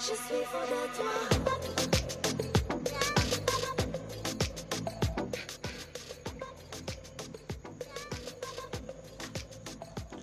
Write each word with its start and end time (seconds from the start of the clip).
Je 0.00 0.14
suis 0.14 0.44
fou 0.50 0.62
de 0.70 0.82
toi. 0.96 2.26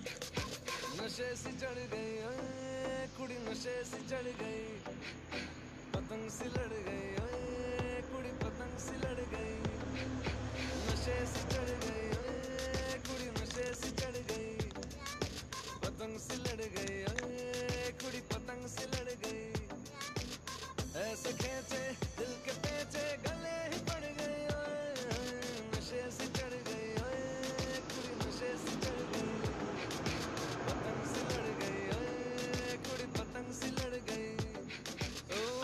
नशे 0.02 1.28
से 1.42 1.50
चढ़ 1.60 1.78
गई 1.92 2.12
ओए 2.28 3.06
कुड़ी 3.16 3.36
नशे 3.48 3.76
से 3.90 3.98
चढ़ 4.10 4.28
गई 4.40 4.62
पतंग 5.94 6.28
से 6.38 6.46
लड़ 6.56 6.72
गई 6.88 6.97
ऐसे 21.69 21.93
दिल 22.17 22.33
के 22.45 22.53
पेचे 22.65 23.05
गले 23.21 23.57
ही 23.69 23.79
पड़ 23.85 24.05
गई 24.17 24.41
ओए। 24.57 24.89
नशे 25.69 26.01
से 26.17 26.25
चढ़ 26.37 26.55
गई 26.65 26.87
कुड़ी 27.89 28.13
नशे 28.21 28.49
से 28.61 28.73
चढ़ 28.83 29.01
गई 29.11 29.29
पतंग 30.65 31.01
से 31.11 31.21
लड़ 31.29 31.49
गई 31.59 31.77
कुड़ी 32.87 33.07
पतंग 33.17 33.49
से 33.59 33.69
लड़ 33.77 33.97
गई 34.09 34.29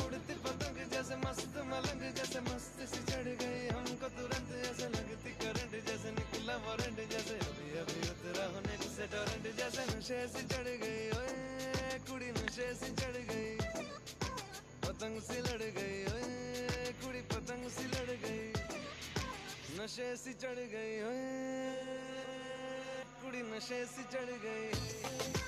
उड़ती 0.05 0.36
पतंग 0.46 0.77
जैसे 0.94 1.16
मस्त 1.26 1.58
मलंग, 1.73 2.04
जैसे 2.20 2.40
मस्त 2.54 2.77
सी 2.94 3.02
चढ़ 3.10 3.27
गई 3.41 3.58
हमको 3.74 4.08
तुरंत 4.18 4.49
ऐसे 4.70 4.88
लगती 4.98 5.32
करंट, 5.41 5.74
जैसे 5.90 6.10
निकला 6.22 6.55
वारंट 6.68 6.99
जैसे 7.13 7.35
अभी 7.49 7.68
अभी 7.82 7.99
उतरा 8.13 8.46
होने 8.54 8.77
से 8.96 9.05
टोरेंट 9.16 9.46
जैसे 9.58 9.82
नशे 9.96 10.22
से 10.35 10.41
चढ़ 10.54 10.70
गई 10.85 11.02
कुड़ी 12.08 12.30
नशे 12.38 12.74
से 12.84 12.94
चढ़ 13.02 13.18
गई 13.34 13.49
पतंग 14.85 15.15
से 15.27 15.37
लड़ 15.46 15.65
गई 15.77 15.85
से 20.18 20.34
चढ़ 20.34 20.60
गई 20.74 20.99
कुड़ी 23.21 23.41
नशे 23.52 23.84
से 23.85 24.04
चढ़ 24.13 24.32
गई 24.46 25.45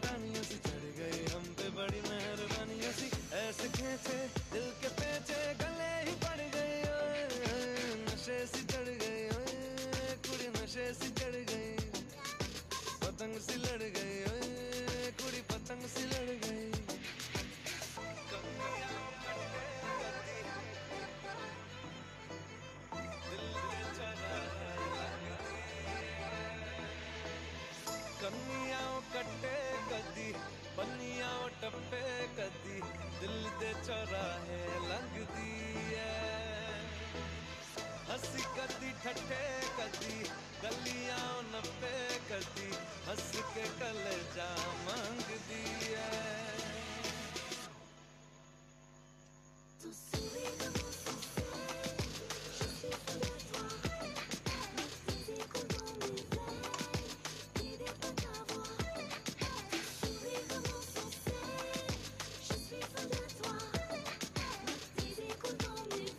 cerrando. 0.00 0.25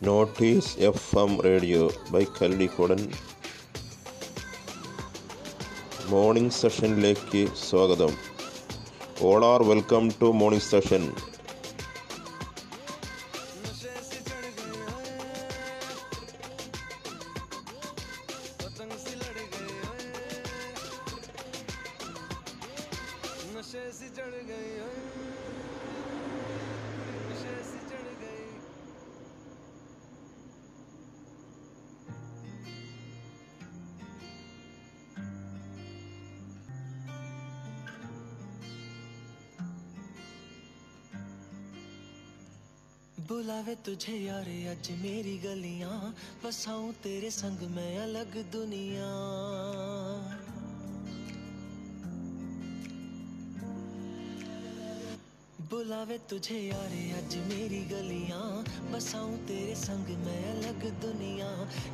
Notice 0.06 0.78
F 0.78 1.18
M 1.18 1.42
radio 1.42 1.90
by 2.10 2.24
Kallikkudan 2.24 3.00
morning 6.06 6.52
സെഷനിലേക്ക് 6.52 7.48
സ്വാഗതം. 7.56 8.12
All 9.22 9.44
are 9.44 9.62
welcome 9.62 10.12
to 10.22 10.24
morning 10.24 10.64
session 10.64 11.12
बुलावे 43.28 43.74
तुझे 43.74 44.12
यार 44.12 44.46
अज 44.70 44.90
मेरी 44.90 45.38
गलियाँ। 45.38 46.14
बसाऊं 46.44 46.92
तेरे 46.92 47.30
संग, 47.30 47.58
मैं 47.70 47.98
अलग 47.98 48.36
दुनिया। 48.52 49.08
बुलावे 55.70 56.18
तुझे 56.18 56.58
यार 56.58 56.94
अज 57.18 57.36
मेरी 57.36 57.84
गलियाँ। 57.84 58.64
बसाऊं 58.92 59.36
तेरे 59.36 59.74
संग, 59.74 60.08
मैं 60.24 60.42
अलग 60.50 61.00
दुनिया। 61.00 61.50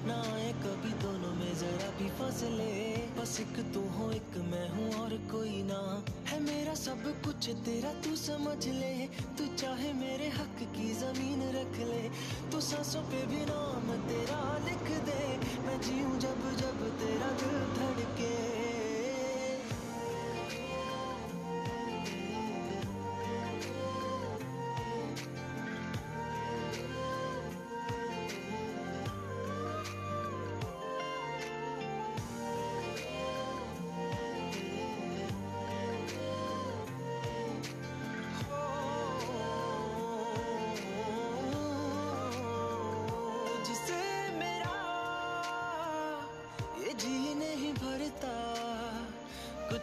ना 0.07 0.23
आए 0.33 0.53
कभी 0.53 0.93
दोनों 1.03 1.35
में, 1.35 1.55
जरा 1.59 1.91
भी 1.91 2.09
फसले। 2.11 2.73
बस 3.19 3.41
एक 3.41 3.75
तू 3.75 3.81
हो, 3.81 4.11
एक 4.13 4.37
मैं 4.37 4.69
हूँ, 4.69 4.93
और 4.95 5.11
कोई 5.11 5.63
ना। 5.63 6.05
है 6.35 6.41
मेरा 6.41 6.75
सब 6.75 7.23
कुछ, 7.25 7.49
तेरा 7.51 7.93
तू 7.93 8.17
समझ 8.17 8.67
ले। 8.67 9.07
तू 9.39 9.47
चाहे 9.57 9.93
मेरे 9.93 10.29
हक 10.29 10.57
की 10.61 10.95
ज़मीन 10.95 11.43
रख 11.43 11.79
ले। 11.79 12.09
तू 12.51 12.61
सांसों 12.61 13.03
पे 13.03 13.27
भी 13.27 13.45
नाम 13.45 14.09
तेरा 14.09 14.59
लिख 14.65 15.05
दे। 15.05 15.39
मैं 15.67 15.81
जीऊं 15.81 16.19
जब 16.19 16.57
जब 16.57 16.99
तेरा 16.99 17.31
दिल 17.31 17.59
धड़के। 17.79 18.64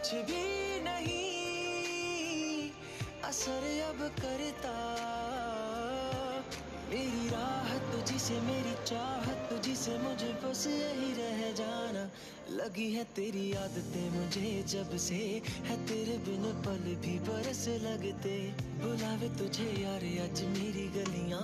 कुछ 0.02 0.14
भी 0.14 0.80
नहीं। 0.82 2.70
असर 3.24 3.64
अब 3.88 4.00
करता। 4.18 4.72
मेरी 6.90 7.28
राहत 7.28 7.82
तुझी 7.92 8.18
से 8.18 8.40
मेरी 8.40 8.74
चाहत 8.86 9.46
तुझी 9.50 9.74
से 9.76 9.94
मुझे 9.98 10.32
बस 10.42 10.66
यही 10.66 11.01
लगी 12.62 12.92
है 12.92 13.04
तेरी 13.04 13.52
आदतें 13.52 14.10
मुझे 14.10 14.64
जब 14.68 14.96
से, 14.96 15.42
है 15.64 15.86
तेरे 15.86 16.18
बिन 16.18 16.42
पल 16.42 16.94
भी 16.94 17.18
बरस 17.18 17.68
लगते। 17.68 18.48
बुलावे 18.52 19.28
तुझे 19.38 19.64
यार, 19.64 20.28
आज 20.28 20.42
मेरी 20.42 20.88
गलिया 20.88 21.38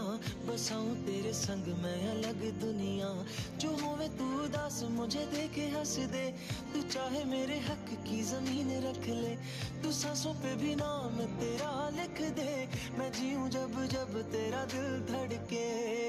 बसाऊ 0.46 0.94
तेरे 0.94 1.32
संग 1.32 1.64
मैं 1.82 2.08
अलग 2.08 2.60
दुनिया। 2.60 3.26
जो 3.58 3.70
होवे 3.70 4.08
तू 4.08 4.44
उदास, 4.44 4.82
मुझे 4.90 5.18
देखे 5.18 5.68
हंस 5.68 5.96
दे। 5.96 6.34
तू 6.74 6.82
चाहे 6.82 7.24
मेरे 7.24 7.58
हक 7.58 7.86
की 7.90 8.22
ज़मीन 8.22 8.82
रख 8.82 9.06
ले। 9.08 9.36
तू 9.82 9.92
सांसों 9.92 10.34
पे 10.34 10.56
भी 10.56 10.74
नाम 10.74 11.40
तेरा 11.40 11.88
लिख 11.88 12.30
दे। 12.30 12.68
मैं 12.98 13.12
जीऊ 13.12 13.48
जब 13.48 13.86
जब 13.86 14.22
तेरा 14.32 14.64
दिल 14.64 15.14
धड़के। 15.14 16.07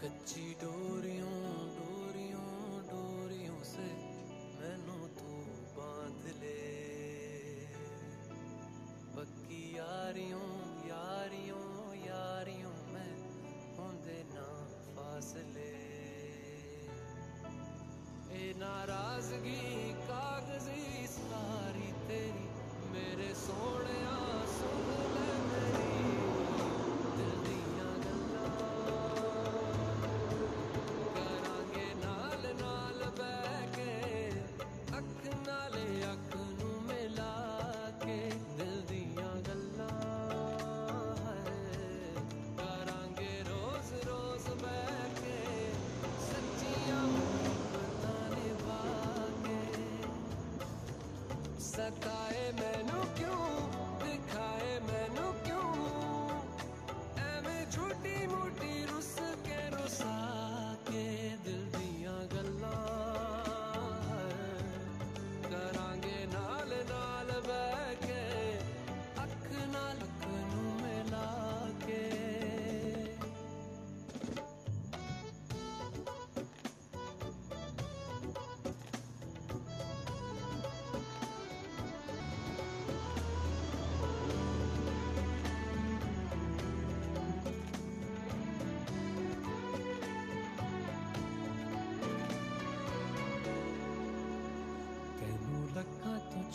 कच्ची 0.00 0.42
डोरियों 0.62 1.36
डोरियों 1.76 2.80
डोरियों 2.88 3.62
से 3.64 4.05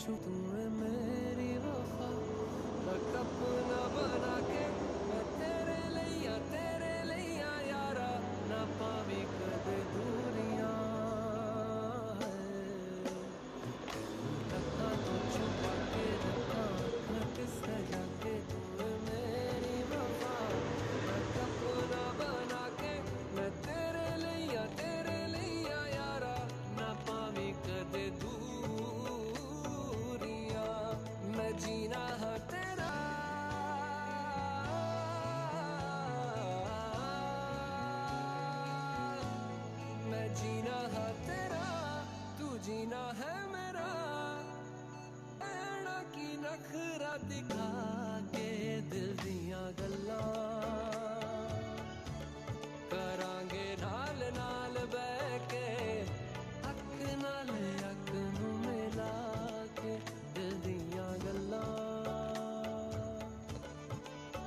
truth 0.04 0.26
and 0.26 0.41
तेरा 32.52 32.90
मैं 40.10 40.28
जीना 40.34 40.78
है 40.94 41.06
तेरा 41.26 41.66
तू 42.40 42.48
जीना 42.66 43.04
है 43.20 43.34
मेरा। 43.52 43.88
ऐना 45.48 45.98
की 46.14 46.28
नखरा 46.42 47.14
दिखा 47.28 47.61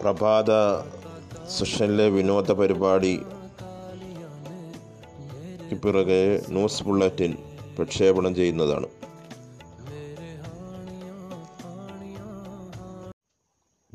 പ്രഭാത 0.05 0.45
സെഷനിലെ 1.49 2.09
വിനോദ 2.09 2.51
പരിപാടി 2.51 3.17
പിറകെ 5.83 6.41
ന്യൂസ് 6.49 6.83
ബുള്ളറ്റിൻ 6.83 7.37
പ്രക്ഷേപണം 7.77 8.35
ചെയ്യുന്നതാണ്. 8.35 8.87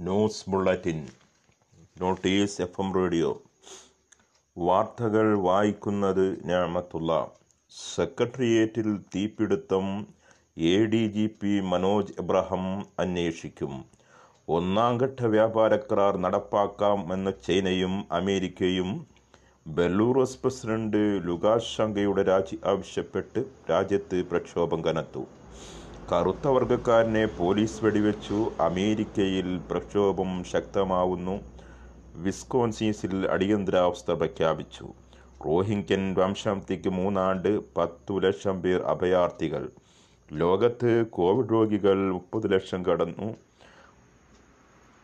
news 0.00 0.50
bulletin 0.50 1.08
notice 2.00 2.62
F 2.62 2.80
M 2.80 2.94
റേഡിയോ. 2.94 3.42
വാർത്തകൾ 4.58 5.38
വായിക്കുന്നത് 5.38 6.46
ഞാമത്തുള്ള. 6.46 7.30
സെക്രട്ടേറിയറ്റിൽ 7.94 8.96
തീപിടുത്തം 8.96 10.06
A 10.58 10.84
D 10.84 11.06
G 11.08 11.26
P 11.42 11.60
Manoj 11.60 12.12
Abraham 12.18 12.86
അന്വേഷിക്കും. 12.98 13.99
ഒന്നാം 14.48 14.94
ഘട്ട 15.00 15.26
വ്യാപാര 15.26 15.72
കരാർ 15.76 16.14
നടപ്പാക്കാമെന്ന് 16.16 17.32
ചൈനയും 17.46 17.92
അമേരിക്കയും 18.12 18.88
ബെലൂറസ് 19.66 20.38
പ്രസിഡന്റ് 20.42 21.02
ലുകാശങ്കയുടെ 21.26 22.22
രാജി 22.22 22.56
ആവശ്യപ്പെട്ട് 22.64 23.40
രാജ്യത്ത് 23.70 24.18
പ്രക്ഷോഭം 24.30 24.80
കനത്തു. 24.84 25.22
കറുത്ത 26.12 26.48
വർഗക്കാരനെ 26.48 27.24
പോലീസ് 27.26 27.78
വെടിവെച്ചു. 27.84 28.38
അമേരിക്കയിൽ 28.60 29.50
പ്രക്ഷോഭം 29.70 30.32
ശക്തമാവുന്നു. 30.52 31.36
വിസ്കോൺസീസിൽ 32.24 33.14
അടിയന്തരാവസ്ഥ 33.30 34.10
പ്രഖ്യാപിച്ചു. 34.12 34.88
റോഹിംഗ്യൻ 35.46 36.02
വംശാബ്ദിക്ക് 36.18 36.92
മൂന്നാണ്ട് 36.98 37.52
പത്തു 37.76 38.16
ലക്ഷം 38.26 38.58
പേർ 38.62 38.80
അഭയാർത്ഥികൾ. 38.94 39.62
ലോകത്ത് 40.30 40.92
കോവിഡ് 41.18 41.52
രോഗികൾ 41.52 41.98
മുപ്പത് 42.16 42.48
ലക്ഷം 42.52 42.82
കടന്നു. 42.90 43.30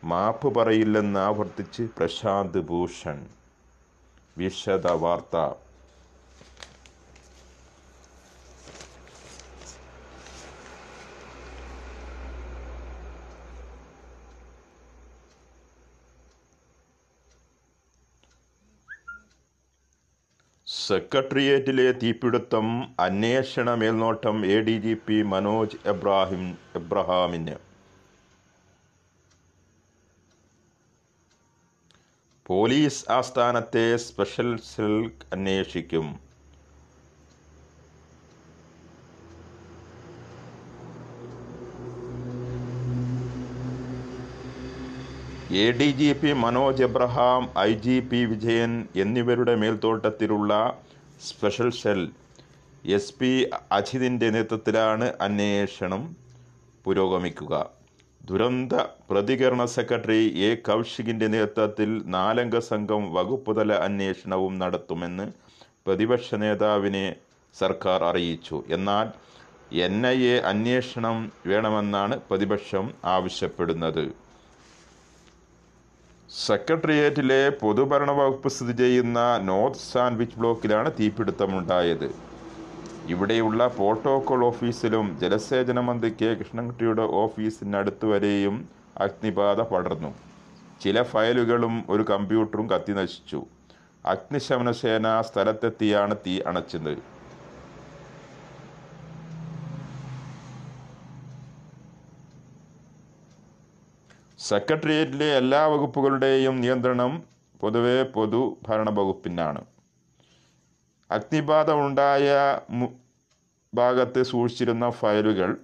മാപ്പ് 0.05 0.55
പറയില്ലെന്ന് 0.55 1.21
ആവർത്തിച്ച് 1.21 1.83
പ്രശാന്ത് 1.83 2.61
ഭൂഷൺ. 2.61 3.27
വിശദ 4.39 4.87
വാർത്ത. 4.87 5.55
സെക്രട്ടേറിയറ്റിലെ 20.67 21.93
തീപിടുത്തം 21.93 22.95
അന്വേഷണ 23.01 23.75
മേൽനോട്ടം 23.75 24.47
A 24.47 24.61
D 24.61 24.79
G 24.79 24.95
P 24.95 25.23
Manoj 25.23 25.77
Ebrahim 25.87 26.59
എബ്രഹാമിന്. 26.75 27.76
Police 32.47 33.11
ആസ്ഥാനത്തെ 33.11 33.97
സ്പെഷ്യൽ 33.97 34.51
സെൽ 34.57 34.93
അന്വേഷിക്കും. 35.33 36.07
A 45.51 45.65
D 45.71 45.89
G 45.91 46.13
P 46.13 46.33
Manoj 46.33 46.83
Abraham 46.83 47.43
I 47.59 47.73
G 47.87 48.01
P 48.01 48.25
Vijayan 48.25 48.89
എന്നിവരുടെ 48.97 49.55
മേൽത്തോട്ടത്തിലുള്ള 49.55 50.83
സ്പെഷ്യൽ 51.21 51.71
സെൽ 51.71 52.13
എസ് 52.85 53.15
പി 53.15 53.51
അജിതിന്റെ 53.73 54.31
നേതൃത്വത്തിലാണ് 54.31 55.13
അന്വേഷണം 55.21 56.17
പുരോഗമിക്കുക. 56.85 57.76
ദുരന്ത 58.29 58.75
പ്രതികരണ 59.11 59.63
സെക്രട്ടറി 59.75 60.23
എ 60.47 60.49
കൗശികിന്റെ 60.69 61.27
നേതൃത്വത്തിൽ 61.35 61.91
നാലംഗ 62.15 62.57
സംഘം 62.69 63.03
വകുപ്പുതല 63.17 63.73
അന്വേഷണവും 63.87 64.55
നടത്തുമെന്ന് 64.63 65.27
പ്രതിപക്ഷ 65.87 66.35
നേതാവിനെ 66.43 67.05
സർക്കാർ 67.55 68.01
അറിയിച്ചു. 68.11 68.57
എന്നാൽ 68.77 69.07
എൻ 69.87 69.97
ഐ 70.15 70.19
എ 70.33 70.37
അന്വേഷണം 70.53 71.17
വേണമെന്നാണ് 71.51 72.17
പ്രതിപക്ഷം 72.31 72.87
ആവശ്യപ്പെടുന്നത്. 73.15 74.05
സെക്രട്ടേറിയറ്റിലെ 76.47 77.43
പൊതുഭരണ 77.63 78.11
വകുപ്പ് 78.21 78.49
സ്ഥിതി 78.57 78.77
ചെയ്യുന്ന 78.83 79.21
നോർത്ത് 79.51 79.87
സാൻഡ്വിച്ച് 79.93 80.39
ബ്ലോക്കിലാണ് 80.41 80.91
തീപിടുത്തമുണ്ടായത്. 80.99 82.09
ഇവിടെയുള്ള 83.09 83.69
പ്രോട്ടോകോൾ 83.69 84.45
ഓഫീസിലും 84.45 85.19
ജലസേചന 85.19 85.81
മന്ത്രി 85.81 86.11
കെ. 86.23 86.35
കൃഷ്ണൻകുട്ടിയുടെ 86.35 87.03
ഓഫീസിനടുത്ത് 87.03 88.07
വരെയും 88.07 88.69
അഗ്നിബാധ 88.99 89.61
പടർന്നു. 89.61 90.11
ചില 90.81 91.03
ഫയലുകളും 91.03 91.85
ഒരു 91.91 92.03
കമ്പ്യൂട്ടറും 92.03 92.71
കത്തി 92.71 92.93
നശിച്ചു. 92.93 93.47
അഗ്നിശമന 94.05 94.71
സേന 94.71 95.21
സ്ഥലത്തെത്തിയാണ് 95.21 96.17
തീ 96.27 96.41
അണച്ചത്. 96.47 96.95
സെക്രട്ടേറിയറ്റിലെ 104.39 105.37
എല്ലാ 105.37 105.67
വകുപ്പുകളുടെയും 105.67 106.61
നിയന്ത്രണം 106.61 107.23
പൊതുവെ 107.61 108.03
പൊതുഭരണ 108.03 108.91
വകുപ്പിനാണ് 108.91 109.76
അഗ്നിബാധ 111.11 111.71
ഉണ്ടായ 111.71 112.35
ഭാഗത്ത് 113.75 114.23
സൂക്ഷിച്ചിരുന്ന 114.23 114.91
ഫയലുകൾ. 114.91 115.57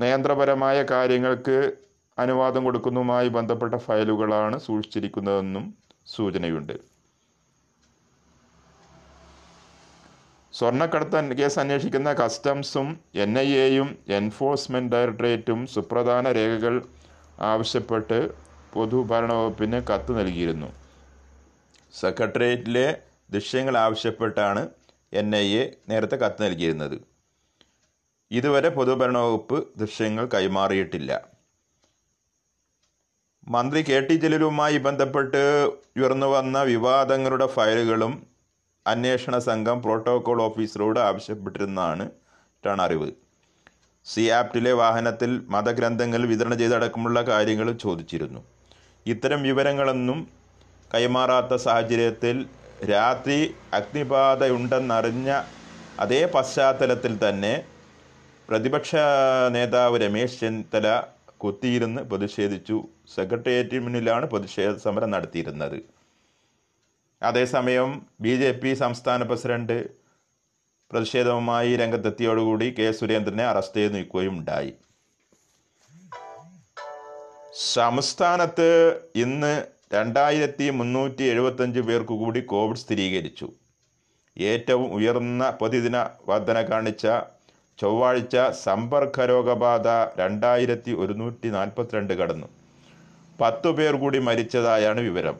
നയന്ത്രപരമായ 0.00 0.82
കാര്യങ്ങൾക്ക് 0.82 1.72
അനുവാദം 2.18 2.64
കൊടുക്കുന്നതുമായി 2.64 3.28
ബന്ധപ്പെട്ട 3.28 3.74
ഫയലുകളാണ് 3.74 4.58
സൂക്ഷിച്ചിരിക്കുന്നതെന്നും 4.58 5.74
സൂചനയുണ്ട്. 6.06 6.80
സ്വർണക്കടത്ത് 10.52 11.36
കേസ് 11.38 11.58
അന്വേഷിക്കുന്ന 11.58 12.12
കസ്റ്റംസും 12.12 13.00
എൻ 13.14 13.38
ഐ 13.38 13.52
എയും 13.52 13.98
എൻഫോഴ്സ്മെന്റ് 14.08 14.96
ഡയറക്ടറേറ്റും 14.96 15.66
സുപ്രധാന 15.66 16.32
രേഖകൾ 16.32 16.82
ആവശ്യപ്പെട്ട് 17.40 18.30
പൊതുഭരണ 18.72 19.32
വകുപ്പിന് 19.32 19.82
കത്ത് 19.86 20.18
നൽകിയിരുന്നു. 20.18 20.66
സെക്രട്ടേറിയറ്റിലെ 22.00 23.07
ദൃശ്യങ്ങൾ 23.30 23.78
ആവശ്യപ്പെട്ടാണ് 23.78 24.68
എൻ 25.12 25.36
ഐ 25.36 25.56
എ 25.56 25.76
നേരത്തെ 25.88 26.16
കത്ത് 26.16 26.44
നൽകിയിരുന്നത്. 26.44 27.00
ഇതുവരെ 28.30 28.68
പൊതുഭരണ 28.68 29.18
വകുപ്പ് 29.18 29.68
ദൃശ്യങ്ങൾ 29.78 30.26
കൈമാറിയിട്ടില്ല. 30.26 31.28
മന്ത്രി 33.48 33.82
കെ 33.82 34.00
ടി 34.00 34.14
ജലീലുമായി 34.14 34.78
ബന്ധപ്പെട്ട് 34.78 35.70
ഉയർന്നു 35.96 36.26
വന്ന 36.26 36.62
വിവാദങ്ങളുടെ 36.62 37.46
ഫയലുകളും 37.46 38.26
അന്വേഷണ 38.86 39.38
സംഘം 39.38 39.82
പ്രോട്ടോകോൾ 39.82 40.42
ഓഫീസറോട് 40.42 41.00
ആവശ്യപ്പെട്ടിരുന്നതാണ് 41.00 42.10
ാണ് 42.66 42.82
അറിവ്. 42.82 43.12
സി 44.04 44.20
ആപ്റ്റിലെ 44.20 44.72
വാഹനത്തിൽ 44.72 45.42
മതഗ്രന്ഥങ്ങൾ 45.48 46.26
വിതരണം 46.26 46.58
ചെയ്തടക്കമുള്ള 46.58 47.22
കാര്യങ്ങൾ 47.22 47.72
ചോദിച്ചിരുന്നു. 47.72 48.44
ഇത്തരം 49.06 49.42
വിവരങ്ങളൊന്നും 49.42 50.28
കൈമാറാത്ത 50.94 51.54
സാഹചര്യത്തിൽ 51.54 52.46
രാത്രി 52.86 53.54
അഗ്നിബാധയുണ്ടെന്നറിഞ്ഞ 53.74 55.42
അതേ 56.00 56.24
പശ്ചാത്തലത്തിൽ 56.34 57.28
തന്നെ 57.28 57.64
പ്രതിപക്ഷ 58.48 58.96
നേതാവ് 59.50 60.00
രമേശ് 60.02 60.40
ചെന്നിത്തല 60.40 61.02
കുത്തിയിരുന്ന് 61.36 62.02
പ്രതിഷേധിച്ചു. 62.02 62.88
സെക്രട്ടേറിയറ്റിന് 63.14 63.80
മുന്നിലാണ് 63.80 64.26
പ്രതിഷേധ 64.26 64.76
സമരം 64.76 65.10
നടത്തിയിരുന്നത്. 65.10 65.78
അതേസമയം 67.22 68.06
ബി 68.20 68.34
ജെ 68.40 68.50
പി 68.52 68.74
സംസ്ഥാന 68.74 69.22
പ്രസിഡന്റ് 69.22 69.78
പ്രതിഷേധവുമായി 70.90 71.76
രംഗത്തെത്തിയോടുകൂടി 71.76 72.74
കെ 72.78 72.92
സുരേന്ദ്രനെ 72.92 73.44
അറസ്റ്റ് 73.44 73.80
ചെയ്ത് 73.80 73.94
നീക്കുകയും 73.94 74.38
ഉണ്ടായി 74.38 74.72
സംസ്ഥാനത്ത് 77.74 78.68
ഇന്ന് 79.14 79.77
രണ്ടായിരത്തി 79.92 80.70
മുന്നൂറ്റി 80.70 81.22
എഴുപത്തഞ്ച് 81.22 81.80
പേർക്ക് 81.80 82.08
കൂടി 82.08 82.40
കോവിഡ് 82.40 82.76
സ്ഥിരീകരിച്ചു. 82.76 83.48
ഏറ്റവും 84.38 84.92
ഉയർന്ന 84.92 85.50
പ്രതിദിന 85.50 86.06
വർധന 86.28 86.62
കാണിച്ച 86.62 87.06
ചൊവ്വാഴ്ച 87.78 88.36
സമ്പർക്ക 88.50 89.20
രോഗബാധ 89.20 89.88
രണ്ടായിരത്തി 90.20 90.90
ഒരുന്നൂറ്റി 90.90 91.48
നാൽപ്പത്തിരണ്ട് 91.48 92.14
കടന്നു. 92.14 92.46
പത്തു 93.40 93.68
പേർ 93.68 93.96
കൂടി 93.96 94.18
മരിച്ചതായാണ് 94.18 95.00
വിവരം. 95.00 95.38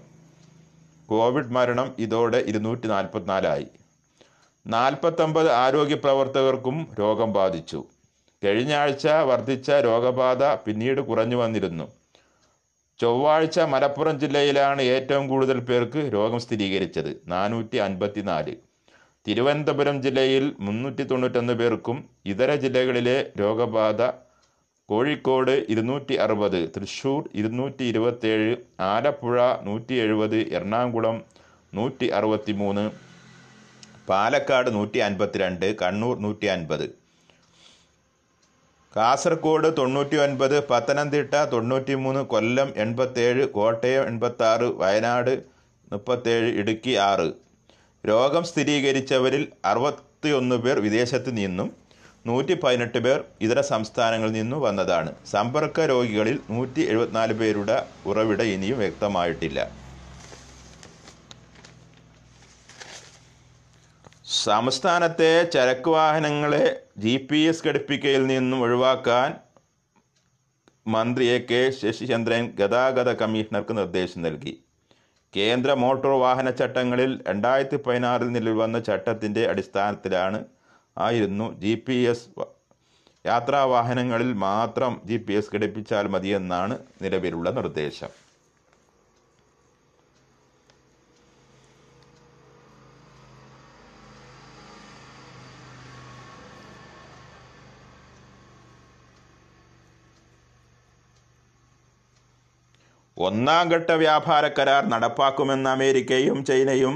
കോവിഡ് 1.09 1.53
മരണം 1.53 1.95
ഇതോടെ 1.99 2.39
ഇരുന്നൂറ്റി 2.39 2.87
നാൽപ്പത്തിനാലായി 2.87 3.67
നാൽപ്പത്തൊമ്പത് 4.67 5.51
ആരോഗ്യ 5.53 5.95
പ്രവർത്തകർക്കും 5.95 6.89
രോഗം 6.99 7.33
ബാധിച്ചു. 7.33 7.85
കഴിഞ്ഞ 8.45 8.75
ആഴ്ച 8.75 9.07
വർദ്ധിച്ച 9.07 9.71
രോഗബാധ 9.71 10.45
പിന്നീട് 10.45 11.01
കുറഞ്ഞു 11.01 11.37
വന്നിരുന്നു. 11.37 11.98
ചൊവ്വാഴ്ച 13.01 13.59
മലപ്പുറം 13.61 14.19
ജില്ലയിലാണ് 14.19 14.83
ഏറ്റവും 14.83 15.29
കൂടുതൽ 15.29 15.59
പേർക്ക് 15.61 16.01
രോഗം 16.13 16.41
സ്ഥിരീകരിച്ചത് 16.41 17.11
നാനൂറ്റി 17.29 17.79
അൻപത്തിനാല് 17.79 18.55
തിരുവനന്തപുരം 19.27 20.03
ജില്ലയിൽ 20.03 20.45
മുന്നൂറ്റി 20.61 21.03
തൊണ്ണൂറ്റൊന്ന് 21.03 21.53
പേർക്കും 21.53 21.97
ഇതര 22.27 22.55
ജില്ലകളിലെ 22.55 23.19
രോഗബാധ 23.41 24.03
കോഴിക്കോട് 24.89 25.55
ഇരുന്നൂറ്റി 25.69 26.15
അറുപത് 26.15 26.61
തൃശ്ശൂർ 26.77 27.29
ഇരുന്നൂറ്റി 27.35 27.85
ഇരുപത്തേഴ് 27.85 28.53
ആലപ്പുഴ 28.81 29.39
നൂറ്റി 29.63 29.95
എഴുപത് 29.95 30.37
എറണാകുളം 30.55 31.17
നൂറ്റി 31.73 32.07
അറുപത്തി 32.11 32.53
മൂന്ന് 32.53 32.85
പാലക്കാട് 34.09 34.75
നൂറ്റി 34.75 34.99
അൻപത്തിരണ്ട് 34.99 35.77
കണ്ണൂർ 35.77 36.19
നൂറ്റി 36.19 36.47
അൻപത് 36.47 36.87
കാസർഗോഡ് 38.97 39.77
തൊണ്ണൂറ്റി 39.79 40.17
ഒൻപത് 40.17 40.69
പത്തനംതിട്ട 40.69 41.45
തൊണ്ണൂറ്റി 41.45 41.95
മൂന്ന് 41.95 42.21
കൊല്ലം 42.21 42.73
എൺപത്തേഴ് 42.77 43.47
കോട്ടയം 43.47 44.07
എൺപത്താറ് 44.07 44.63
വയനാട് 44.63 45.43
മുപ്പത്തേഴ് 45.93 46.59
ഇടുക്കി 46.59 46.91
ആറ്. 46.91 47.33
രോഗം 48.09 48.45
സ്ഥിരീകരിച്ചവരിൽ 48.45 49.49
അറുപത്തിയൊന്ന് 49.65 50.57
പേർ 50.57 50.81
വിദേശത്ത് 50.81 51.39
നിന്നും 51.39 51.73
നൂറ്റി 52.27 52.55
പതിനെട്ട് 52.55 52.99
പേർ 52.99 53.25
ഇതര 53.41 53.61
സംസ്ഥാനങ്ങളിൽ 53.61 54.33
നിന്നും 54.33 54.61
വന്നതാണ്. 54.61 55.15
സമ്പർക്ക 55.31 55.81
രോഗികളിൽ 55.81 56.39
നൂറ്റി 56.51 56.81
എഴുപത്തിനാല് 56.91 57.33
പേരുടെ 57.33 57.87
ഉറവിട 58.07 58.43
ഇനിയും 58.43 58.79
വ്യക്തമായിട്ടില്ല. 58.79 59.89
സംസ്ഥാനത്തെ 64.45 65.45
ചരക്ക് 65.45 65.91
വാഹനങ്ങളെ 65.91 66.81
ജി 67.03 67.13
പി 67.29 67.41
എസ് 67.49 67.65
ഘടിപ്പിക്കയിൽ 67.69 68.23
നിന്നും 68.31 68.61
ഒഴിവാക്കാൻ 68.67 69.29
മന്ത്രി 70.95 71.25
എ 71.35 71.37
കെ 71.51 71.61
ശശിചന്ദ്രൻ 71.81 72.45
ഗതാഗത 72.61 73.11
കമ്മീഷണർക്ക് 73.21 73.75
നിർദ്ദേശം 73.79 74.21
നൽകി. 74.27 74.53
കേന്ദ്ര 75.35 75.71
മോട്ടോർ 75.83 76.15
വാഹന 76.25 76.51
ചട്ടങ്ങളിൽ 76.61 77.13
രണ്ടായിരത്തി 77.29 77.79
പതിനാറിൽ 77.87 78.31
നിലവിൽ 78.37 78.59
വന്ന 78.63 78.79
ചട്ടത്തിന്റെ 78.89 79.43
അടിസ്ഥാനത്തിലാണ് 79.53 80.41
ആയിരുന്നു 80.97 81.47
ജി 81.65 81.75
പി 81.87 81.99
എസ് 82.13 82.27
യാത്രാ 83.25 83.61
വാഹനങ്ങളിൽ 83.75 84.33
മാത്രം 84.47 84.95
ജി 85.11 85.19
പി 85.27 85.37
എസ് 85.41 85.53
ഘടിപ്പിച്ചാൽ 85.57 86.07
മതിയെന്നാണ് 86.15 86.77
നിലവിലുള്ള 87.05 87.51
നിർദ്ദേശം. 87.59 88.11
ഒന്നാം 103.27 103.65
ഘട്ട 103.75 103.91
വ്യാപാര 104.03 104.45
കരാർ 104.57 104.83
നടപ്പാക്കുമെന്ന് 104.93 105.69
അമേരിക്കയും 105.71 106.39
ചൈനയും 106.49 106.95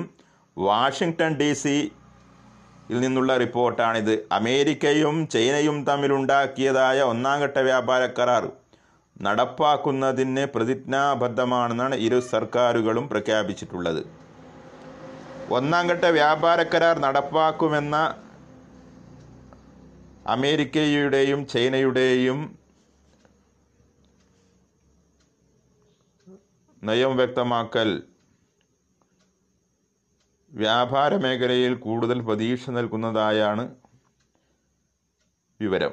വാഷിങ്ടൺ 0.57 1.33
ഡി 1.41 1.49
സിയിൽ 1.61 2.99
നിന്നുള്ള 3.05 3.33
റിപ്പോർട്ടാണിത്. 3.43 4.13
അമേരിക്കയും 4.39 5.17
ചൈനയും 5.35 5.77
തമ്മിലുണ്ടാക്കിയതായ 5.89 6.99
ഒന്നാം 7.13 7.41
ഘട്ട 7.45 7.59
വ്യാപാര 7.69 8.03
കരാർ 8.19 8.45
നടപ്പാക്കുന്നതിന് 9.23 10.45
പ്രതിജ്ഞാബദ്ധമാണെന്നാണ് 10.55 11.97
ഇരു 12.07 12.19
സർക്കാരുകളും 12.33 13.05
പ്രഖ്യാപിച്ചിട്ടുള്ളത്. 13.09 14.03
ഒന്നാം 15.59 15.85
ഘട്ട 15.93 16.05
വ്യാപാര 16.19 16.61
കരാർ 16.63 16.97
നടപ്പാക്കുമെന്ന 17.07 17.97
അമേരിക്കയുടെയും 20.37 21.41
ചൈനയുടെയും 21.53 22.41
നയം 26.83 27.17
വ്യക്തമാക്കൽ. 27.17 28.03
വ്യാപാര 30.53 31.17
മേഖലയിൽ 31.17 31.75
കൂടുതൽ 31.75 32.21
പ്രതീക്ഷ 32.21 32.71
നൽകുന്നതായാണ് 32.71 33.65
വിവരം. 35.61 35.93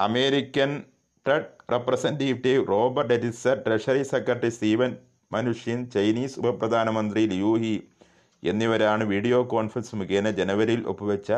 അമേരിക്കൻ 0.00 0.82
ട്രഡ് 1.26 1.52
റെപ്രസെന്റേറ്റീവ് 1.72 2.66
റോബർട്ട് 2.68 3.14
എഡിസർ 3.14 3.62
ട്രഷറി 3.66 4.02
സെക്രട്ടറി 4.02 4.48
സ്റ്റീവൻ 4.48 4.96
മനുഷ്യൻ 5.32 5.90
ചൈനീസ് 5.90 6.38
ഉപപ്രധാനമന്ത്രി 6.38 7.26
ലിയൂഹി 7.26 7.88
എന്നിവരാണ് 8.42 9.04
വീഡിയോ 9.04 9.42
കോൺഫറൻസ് 9.42 9.96
മുഖേന 9.96 10.30
ജനുവരിയിൽ 10.30 10.82
ഒപ്പുവെച്ച 10.86 11.32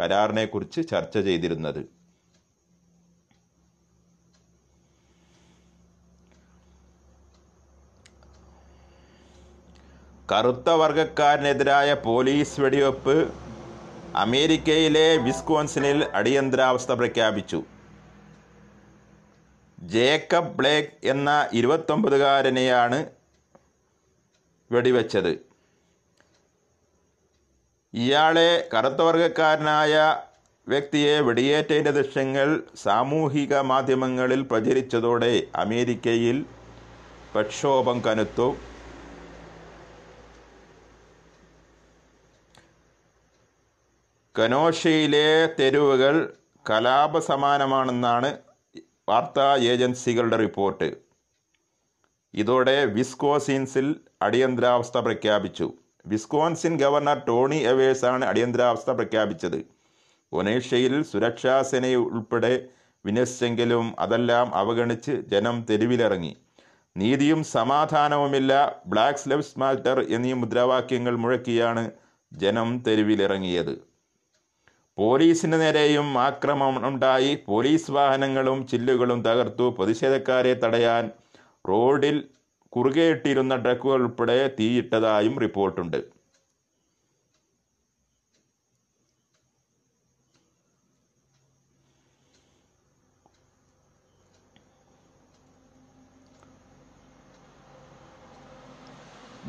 കരാറിനെക്കുറിച്ച് 0.00 0.88
ചർച്ച 0.88 1.18
ചെയ്തിരുന്നത്. 1.18 1.95
കറുത്ത 10.32 10.68
വർഗക്കാരനെതിരായ 10.70 11.94
പോലീസ് 12.04 12.60
വെടിവെപ്പ് 12.60 13.14
അമേരിക്കയിലെ 14.16 15.16
വിസ്കോൺസിനിൽ 15.16 16.04
അടിയന്തരാവസ്ഥ 16.14 16.92
പ്രഖ്യാപിച്ചു. 16.92 17.64
ജേക്കബ് 19.78 20.54
ബ്ലേക്ക് 20.58 21.06
എന്ന 21.06 21.48
ഇരുപത്തൊമ്പതുകാരനെയാണ് 21.52 22.98
വെടിവെച്ചത്. 24.72 25.32
ഇയാളെ 27.94 28.68
കറുത്ത 28.74 29.00
വർഗക്കാരനായ 29.02 30.16
വ്യക്തിയെ 30.68 31.20
വെടിയേറ്റതിന്റെ 31.20 31.90
ദൃശ്യങ്ങൾ 31.90 32.48
സാമൂഹിക 32.82 33.58
മാധ്യമങ്ങളിൽ 33.72 34.40
പ്രചരിച്ചതോടെ 34.42 35.34
അമേരിക്കയിൽ 35.54 36.46
പ്രക്ഷോഭം 37.34 38.00
കനത്തു. 38.00 38.48
കനോഷയിലെ 44.38 45.46
തെരുവുകൾ 45.60 46.32
കലാപസമാനമാണെന്നാണ് 46.70 48.38
വാർത്താ 49.08 49.56
ഏജൻസികളുടെ 49.56 50.36
റിപ്പോർട്ട്. 50.36 50.96
ഇതോടെ 52.34 52.84
വിസ്കോസിൻസിൽ 52.84 53.96
അടിയന്തരാവസ്ഥ 54.22 54.98
പ്രഖ്യാപിച്ചു. 54.98 55.72
വിസ്കോൻസിൻ 56.06 56.78
ഗവർണർ 56.78 57.22
ടോണി 57.28 57.56
എവേഴ്സാണ് 57.56 58.24
അടിയന്തരാവസ്ഥ 58.24 58.90
പ്രഖ്യാപിച്ചത്. 58.90 59.66
ഒനേഷ്യയിൽ 60.32 61.02
സുരക്ഷാ 61.02 61.62
സേന 61.62 61.86
ഉൾപ്പെടെ 61.86 62.68
വിന്യസിച്ചെങ്കിലും 63.04 63.96
അതെല്ലാം 63.98 64.54
അവഗണിച്ച് 64.54 65.12
ജനം 65.12 65.66
തെരുവിലിറങ്ങി. 65.70 66.36
നീതിയും 66.96 67.44
സമാധാനവുമില്ല. 67.44 68.82
ബ്ലാക്ക് 68.86 69.30
ലൈവ്സ് 69.30 69.58
മാറ്റർ 69.58 70.06
എന്നീ 70.10 70.32
മുദ്രാവാക്യങ്ങൾ 70.32 71.16
മുഴക്കിയാണ് 71.16 71.90
ജനം 72.32 72.84
തെരുവിലിറങ്ങിയത്. 72.86 73.95
പോലീസിന് 74.98 75.56
നേരെയും 75.60 76.18
ആക്രമണമുണ്ടായി 76.18 77.32
പോലീസ് 77.46 77.90
വാഹനങ്ങളും 77.90 78.66
ചില്ലുകളും 78.70 79.18
തകർത്തു. 79.26 79.66
പ്രതിഷേധക്കാരെ 79.78 80.54
തടയാൻ 80.62 81.10
റോഡിൽ 81.70 82.16
കുറുകെയിട്ടിരുന്ന 82.76 83.56
ട്രക്കുകൾ 83.56 84.02
ഉൾപ്പെടെ 84.06 84.38
തീയിട്ടതായും 84.60 85.38
റിപ്പോർട്ടുണ്ട്. 85.44 85.98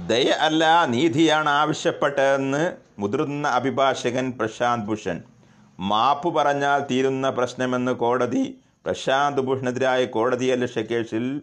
ദയ 0.09 0.29
അല്ല 0.47 0.63
നീതിയാണ് 0.85 1.49
ആവശ്യപ്പെട്ടതെന്ന് 1.49 2.61
മുതിർന്ന 2.99 3.47
അഭിഭാഷകൻ 3.47 4.25
പ്രശാന്ത് 4.39 4.87
ഭൂഷൺ. 4.89 5.36
മാപ്പ് 5.79 6.35
പറഞ്ഞാൽ 6.35 6.79
തീരുന്ന 6.91 7.29
പ്രശ്നമെന്ന് 7.29 7.91
കോടതി 7.91 8.59
പ്രശാന്ത് 8.85 9.41
ഭൂഷണെതിരായ 9.41 10.05
കോടതിയലക്ഷ്യ 10.05 10.81
കേസിൽ 10.81 11.41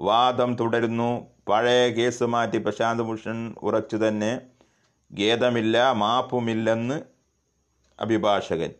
വാദം 0.00 0.54
തുടരുന്നു. 0.54 1.26
പഴയ 1.48 1.90
കേസ് 1.90 2.22
മാറ്റി 2.22 2.58
പ്രശാന്ത് 2.58 3.02
ഭൂഷൺ 3.02 3.54
ഉറച്ചു 3.62 3.96
തന്നെ. 3.96 4.40
ഖേദമില്ല 5.18 5.92
മാപ്പുമില്ലെന്ന് 5.92 7.02
അഭിഭാഷകൻ. 8.00 8.70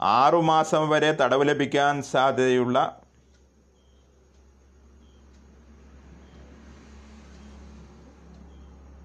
ആറുമാസം 0.00 0.88
വരെ 0.88 1.12
തടവ് 1.12 1.48
ലഭിക്കാൻ 1.48 2.02
സാധ്യതയുള്ള 2.02 3.00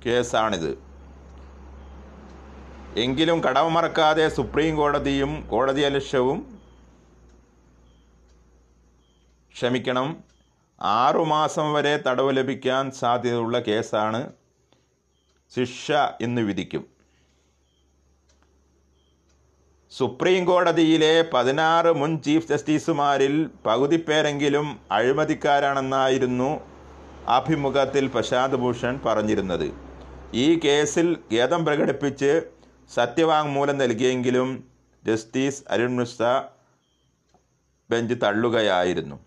കേസാണിത്. 0.05 0.90
എങ്കിലും 2.97 3.43
കടമ 3.43 3.67
മറക്കാതെ 3.67 4.29
സുപ്രീം 4.29 4.75
കോടതിയും 4.75 5.47
കോടതിയലക്ഷ്യവും 5.47 6.59
ക്ഷമിക്കണം. 9.55 10.23
ആറുമാസം 10.81 11.73
വരെ 11.73 11.97
തടവ് 11.97 12.37
ലഭിക്കാൻ 12.37 12.91
സാധ്യതയുള്ള 12.91 13.59
കേസാണ് 13.59 14.33
ശിക്ഷ 15.55 15.91
എന്ന് 16.21 16.41
വിധിക്കും. 16.41 16.85
സുപ്രീം 19.91 20.45
കോടതിയിലെ 20.45 21.25
പതിനാറ് 21.33 21.91
മുൻ 21.95 22.21
ചീഫ് 22.21 22.47
ജസ്റ്റിസുമാരിൽ 22.47 23.49
പകുതി 23.65 23.97
പേരെങ്കിലും 23.97 24.79
അഴിമതിക്കാരാണെന്നായിരുന്നു 24.91 26.61
അഭിമുഖത്തിൽ 27.27 28.07
പ്രശാന്ത് 28.07 28.55
ഭൂഷൺ 28.55 28.99
പറഞ്ഞിരുന്നത്. 29.05 29.73
ഈ 30.33 30.59
കേസിൽ 30.59 31.17
ഖേദം 31.33 31.65
പ്രകടിപ്പിച്ച് 31.65 32.41
സത്യവാങ്മൂലം 32.95 33.77
നൽകിയെങ്കിലും 33.81 34.49
ജസ്റ്റിസ് 35.05 35.61
അരുൺ 35.73 35.93
മിശ്ര 35.99 36.23
ബെഞ്ച് 37.91 38.15
തള്ളുകയായിരുന്നു. 38.23 39.17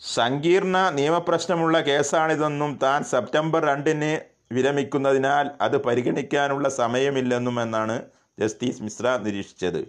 സങ്കീർണ 0.00 0.76
നിയമപ്രശ്നമുള്ള 0.98 1.76
കേസാണിതെന്നും 1.88 2.70
താൻ 2.82 3.04
സെപ്റ്റംബർ 3.04 3.62
രണ്ടിന് 3.70 4.12
വിരമിക്കുന്നതിനാൽ 4.56 5.46
അത് 5.60 5.76
പരിഗണിക്കാനുള്ള 5.86 6.68
സമയമില്ലെന്നും 6.80 7.56
എന്നാണ് 7.62 7.96
ജസ്റ്റിസ് 8.40 8.82
മിശ്ര 8.82 9.16
നിരീക്ഷിച്ചത്. 9.26 9.80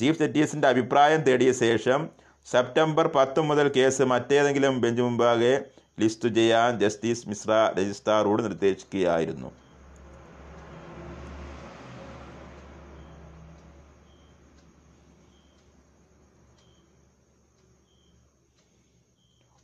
ചീഫ് 0.00 0.20
ജസ്റ്റിസിന്റെ 0.22 0.68
അഭിപ്രായം 0.68 1.20
തേടിയ 1.28 1.52
ശേഷം 1.64 2.00
സെപ്റ്റംബർ 2.46 3.06
പത്ത് 3.16 3.40
മുതൽ 3.40 3.68
കേസ് 3.76 4.02
മറ്റേതെങ്കിലും 4.12 4.80
ബെഞ്ച് 4.80 5.02
മുമ്പാകെ 5.02 5.54
ലിസ്റ്റ് 6.02 6.28
ചെയ്യാൻ 6.38 6.78
ജസ്റ്റിസ് 6.80 7.28
മിശ്ര 7.28 7.52
രജിസ്ട്രാറോട് 7.78 8.42
നിർദ്ദേശിക്കുകയായിരുന്നു. 8.42 9.50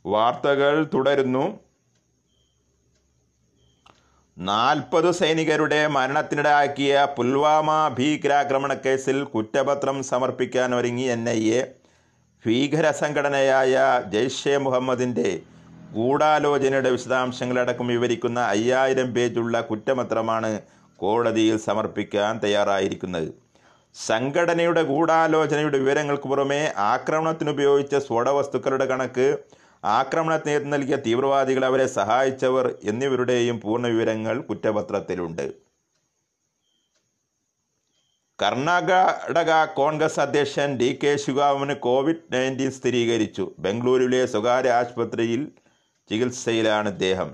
വാർത്തകൾ 0.05 0.75
തുടരുന്നു. 0.93 1.45
നാൽപ്പത് 4.37 5.07
സൈനികരുടെ 5.11 5.87
മരണത്തിനിടയാക്കിയ 5.87 7.07
പുൽവാമ 7.17 7.69
ഭീകരാക്രമണ 7.97 8.73
കേസിൽ 8.73 9.23
കുറ്റപത്രം 9.23 10.03
സമർപ്പിക്കാൻ 10.03 10.75
ഒരുങ്ങി 10.75 11.05
എൻ 11.15 11.29
ഐ 11.29 11.41
എ 11.59 11.61
ഭീകര 12.45 12.91
സംഘടനയായ 12.91 13.75
ജയ്ഷെ 14.13 14.57
മുഹമ്മദിന്റെ 14.57 15.29
ഗൂഢാലോചനയുടെ 15.93 16.89
വിശദാംശങ്ങളടക്കം 16.89 17.87
വിവരിക്കുന്ന 17.87 18.39
അയ്യായിരം 18.39 19.13
പേജുള്ള 19.13 19.61
കുറ്റപത്രമാണ് 19.61 20.61
കോടതിയിൽ 20.95 21.57
സമർപ്പിക്കാൻ 21.57 22.39
തയ്യാറായിരിക്കുന്നത്. 22.43 23.33
സംഘടനയുടെ 23.95 24.83
ഗൂഢാലോചനയുടെ 24.83 25.77
വിവരങ്ങൾക്ക് 25.77 26.23
പുറമെ 26.23 26.73
ആക്രമണത്തിനുപയോഗിച്ച 26.77 27.95
സ്ഫോടവസ്തുക്കളുടെ 27.95 28.85
കണക്ക് 28.85 29.37
ആക്രമണത്തിന് 29.83 30.73
നൽകിയ 30.73 30.95
തീവ്രവാദികൾ 30.95 31.65
അവരെ 31.65 31.85
സഹായിച്ചവർ 31.87 32.75
എന്നിവരുടെയും 32.83 33.61
പൂർണ 33.61 33.87
വിവരങ്ങൾ 33.87 34.41
കുറ്റപത്രത്തിലുണ്ട്. 34.41 35.53
കർണാടക 38.41 39.65
കോൺഗ്രസ് 39.65 40.19
അധ്യക്ഷൻ 40.19 40.77
ഡി 40.77 40.99
കെ 41.03 41.15
ശിവാമന് 41.15 41.73
കോവിഡ് 41.73 42.33
നയന്റീൻ 42.33 42.71
സ്ഥിരീകരിച്ചു. 42.71 43.55
ബംഗളൂരുവിലെ 43.59 44.25
സ്വകാര്യ 44.25 44.69
ആശുപത്രിയിൽ 44.69 45.51
ചികിത്സയിലാണ് 46.09 46.89
ഇദ്ദേഹം 46.89 47.29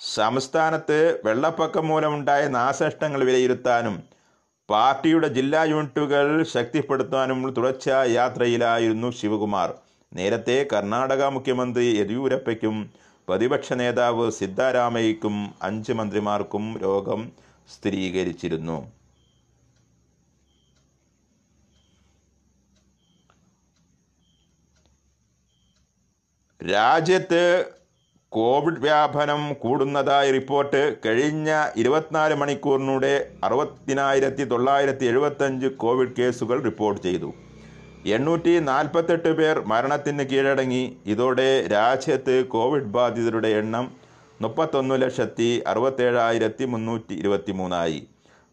സംസ്ഥാനത്ത് 0.00 0.98
വെള്ളപ്പൊക്കം 1.24 1.88
മൂലമുണ്ടായ 1.88 2.42
നാശനഷ്ടങ്ങൾ 2.48 3.20
വിലയിരുത്താനും 3.28 3.96
പാർട്ടിയുടെ 4.68 5.28
ജില്ലാ 5.28 5.64
യൂണിറ്റുകൾ 5.64 6.42
ശക്തിപ്പെടുത്താനും 6.54 7.38
തുടർച്ചയായ 7.56 8.08
യാത്രയിലായിരുന്നു 8.10 9.10
ശിവകുമാർ. 9.10 9.70
നേരത്തെ 10.12 10.56
കർണാടക 10.72 11.22
മുഖ്യമന്ത്രി 11.36 11.86
യെദ്യൂരപ്പയ്ക്കും 12.00 12.76
പ്രതിപക്ഷ 13.28 13.72
നേതാവ് 13.72 14.26
സിദ്ധാരാമയ്ക്കും 14.30 15.36
അഞ്ച് 15.62 15.92
മന്ത്രിമാർക്കും 15.92 16.66
രോഗം 16.82 17.32
സ്ഥിരീകരിച്ചിരുന്നു. 17.74 18.78
രാജ്യത്ത് 26.60 27.42
കോവിഡ് 28.32 28.80
വ്യാപനം 28.80 29.54
കൂടുന്നതായി 29.54 30.30
റിപ്പോർട്ട് 30.30 30.96
കഴിഞ്ഞ 31.06 31.50
ഇരുപത്തിനാല് 31.76 32.34
മണിക്കൂറിനൂടെ 32.34 33.28
അറുപത്തിനായിരത്തി 33.44 34.44
തൊള്ളായിരത്തി 34.44 35.06
എഴുപത്തഞ്ച് 35.06 35.66
കോവിഡ് 35.66 36.16
കേസുകൾ 36.18 36.62
റിപ്പോർട്ട് 36.62 37.02
ചെയ്തു. 37.02 37.34
എണ്ണൂറ്റി 38.06 38.58
നാൽപ്പത്തെട്ട് 38.58 39.32
പേർ 39.32 39.60
മരണത്തിന് 39.60 40.22
കീഴടങ്ങി. 40.22 40.96
ഇതോടെ 41.06 41.66
രാജ്യത്ത് 41.66 42.46
കോവിഡ് 42.46 42.92
ബാധിതരുടെ 42.98 43.48
എണ്ണം 43.48 43.86
മുപ്പത്തൊന്ന് 44.42 45.02
ലക്ഷത്തി 45.02 45.62
അറുപത്തേഴായിരത്തി 45.66 46.64
മുന്നൂറ്റി 46.64 47.14
ഇരുപത്തി 47.14 47.52
മൂന്നായി 47.52 48.08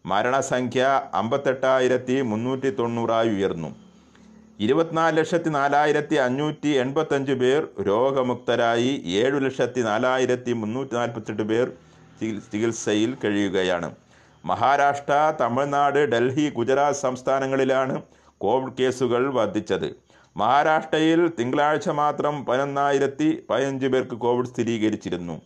മരണസംഖ്യ 0.06 1.02
അമ്പത്തെട്ടായിരത്തി 1.14 2.20
മുന്നൂറ്റി 2.20 2.70
തൊണ്ണൂറായി 2.70 3.28
ഉയർന്നു. 3.28 3.85
ഇരുപത്തിനാല് 4.60 5.16
ലക്ഷത്തി 5.16 5.48
നാലായിരത്തി 5.48 6.14
അഞ്ഞൂറ്റി 6.16 6.68
എൺപത്തഞ്ച് 6.82 7.32
പേർ 7.32 7.62
രോഗമുക്തരായി 7.88 8.92
ഏഴു 9.22 9.38
ലക്ഷത്തി 9.38 9.80
നാലായിരത്തി 9.80 10.52
മുന്നൂറ്റി 10.52 10.94
നാൽപ്പത്തെട്ട് 10.94 11.42
പേർ 11.42 11.66
ചികിത്സയിൽ 12.52 13.16
കഴിയുകയാണ്. 13.24 13.88
മഹാരാഷ്ട്ര 14.44 15.14
തമിഴ്നാട് 15.40 15.98
ഡൽഹി 16.12 16.50
ഗുജറാത്ത് 16.58 17.00
സംസ്ഥാനങ്ങളിലാണ് 17.00 17.96
കോവിഡ് 18.40 18.76
കേസുകൾ 18.78 19.22
വർദ്ധിച്ചത്. 19.34 19.88
മഹാരാഷ്ട്രയിൽ 20.36 21.20
തിങ്കളാഴ്ച 21.38 21.88
മാത്രം 22.00 22.46
പതിനൊന്നായിരത്തി 22.46 23.28
പതിനഞ്ച് 23.50 23.86
പേർക്ക് 23.86 24.16
കോവിഡ് 24.24 24.50
സ്ഥിരീകരിച്ചിരുന്നു. 24.52 25.36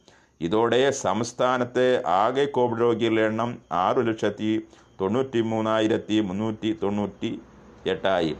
ഇതോടെ 0.40 0.90
സംസ്ഥാനത്തെ 1.04 1.88
ആകെ 2.20 2.44
കോവിഡ് 2.56 2.80
രോഗികളുടെ 2.80 3.22
എണ്ണം 3.30 3.50
ആറു 3.84 4.00
ലക്ഷത്തി 4.00 4.52
തൊണ്ണൂറ്റി 5.00 5.40
മൂന്നായിരത്തി 5.52 6.20
മുന്നൂറ്റി 6.20 6.70
തൊണ്ണൂറ്റി 6.82 7.30
എട്ടായി 7.86 8.32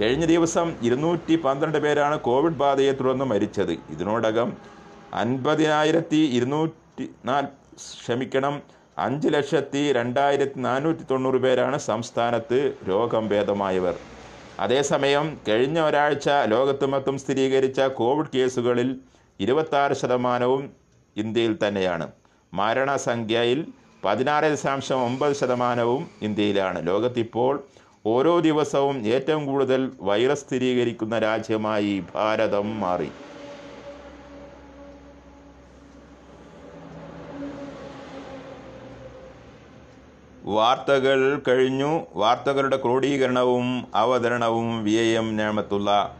കഴിഞ്ഞ 0.00 0.24
ദിവസം 0.24 0.76
ഇരുന്നൂറ്റി 0.82 1.36
പന്ത്രണ്ട് 1.36 1.78
പേരാണ് 1.78 2.20
കോവിഡ് 2.20 2.54
ബാധയെ 2.54 2.92
തുടർന്ന് 2.92 3.24
മരിച്ചത്. 3.24 3.72
ഇതിനോടകം 3.90 4.48
അൻപതിനായിരത്തി 5.14 6.16
ഇരുന്നൂറ്റി 6.16 7.04
നാൽ 7.24 7.44
ക്ഷമിക്കണം 8.00 8.62
അഞ്ച് 8.98 9.28
ലക്ഷത്തി 9.28 9.92
രണ്ടായിരത്തി 9.92 10.58
നാനൂറ്റി 10.58 11.04
തൊണ്ണൂറ് 11.10 11.36
പേരാണ് 11.36 11.78
സംസ്ഥാനത്ത് 11.78 12.58
രോഗം 12.88 13.28
ഭേദമായവർ 13.28 13.94
അതേസമയം 14.60 15.40
കഴിഞ്ഞ 15.48 15.80
ഒരാഴ്ച 15.80 16.28
ലോകത്ത് 16.46 16.86
മൊത്തം 16.86 17.18
സ്ഥിരീകരിച്ച 17.18 17.80
കോവിഡ് 17.80 18.32
കേസുകളിൽ 18.34 19.00
ഇരുപത്താറ് 19.40 19.92
ശതമാനവും 19.92 20.70
ഇന്ത്യയിൽ 21.16 21.58
തന്നെയാണ്. 21.68 22.06
മരണസംഖ്യയിൽ 22.54 23.60
പതിനാറ് 24.04 24.44
ദശാംശം 24.44 25.04
ഒമ്പത് 25.04 25.32
ശതമാനവും 25.32 26.10
ഇന്ത്യയിലാണ്. 26.22 26.86
ലോകത്തിപ്പോൾ 26.86 27.54
ഓരോ 28.06 28.40
ദിവസവും 28.40 29.06
ഏറ്റവും 29.06 29.46
കൂടുതൽ 29.46 29.92
വൈറസ് 30.00 30.40
സ്ഥിരീകരിക്കുന്ന 30.40 31.18
രാജ്യമായി 31.18 32.04
ഭാരതം 32.14 32.80
മാറി. 32.80 33.08
വാർത്തകൾ 40.44 41.42
കഴിഞ്ഞു. 41.48 42.06
വാർത്തകളുടെ 42.14 42.76
ക്രോഡീകരണവും 42.76 43.86
അവതരണവും 43.94 44.84
വി 44.84 44.90
എം 44.90 45.36
ഞാമത്തുള്ള 45.36 46.16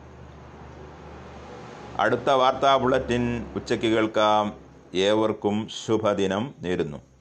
അടുത്ത 1.98 2.30
വാർത്താ 2.30 2.76
ബുള്ളറ്റിൻ 2.76 3.46
ഉച്ചയ്ക്ക് 3.54 3.86
കേൾക്കാം. 3.86 4.52
ഏവർക്കും 4.94 5.68
ശുഭദിനം 5.86 6.54
നേരുന്നു. 6.60 7.13